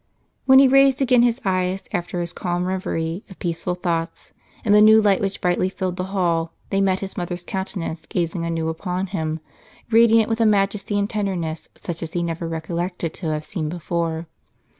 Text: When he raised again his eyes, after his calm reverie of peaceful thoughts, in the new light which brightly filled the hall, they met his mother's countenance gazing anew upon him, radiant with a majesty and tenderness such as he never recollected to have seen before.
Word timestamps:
When 0.47 0.57
he 0.57 0.67
raised 0.67 0.99
again 0.99 1.21
his 1.21 1.39
eyes, 1.45 1.83
after 1.91 2.21
his 2.21 2.33
calm 2.33 2.65
reverie 2.65 3.23
of 3.29 3.37
peaceful 3.37 3.75
thoughts, 3.75 4.33
in 4.65 4.73
the 4.73 4.81
new 4.81 4.99
light 4.99 5.21
which 5.21 5.39
brightly 5.39 5.69
filled 5.69 5.95
the 5.97 6.05
hall, 6.05 6.53
they 6.71 6.81
met 6.81 7.01
his 7.01 7.17
mother's 7.17 7.43
countenance 7.43 8.07
gazing 8.07 8.43
anew 8.43 8.67
upon 8.67 9.05
him, 9.05 9.41
radiant 9.91 10.27
with 10.27 10.41
a 10.41 10.45
majesty 10.47 10.97
and 10.97 11.07
tenderness 11.07 11.69
such 11.75 12.01
as 12.01 12.13
he 12.13 12.23
never 12.23 12.47
recollected 12.47 13.13
to 13.13 13.27
have 13.27 13.43
seen 13.45 13.69
before. 13.69 14.25